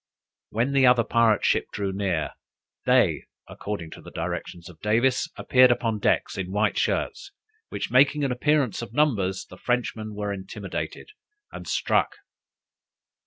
[0.49, 2.31] When the other pirate ship drew near,
[2.87, 7.31] they, according to the directions of Davis, appeared upon deck in white shirts,
[7.69, 11.11] which making an appearance of numbers, the Frenchman was intimidated,
[11.51, 12.15] and struck.